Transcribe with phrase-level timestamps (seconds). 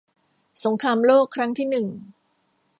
[0.63, 1.87] สงครามโลกครั้งที่หนึ่ง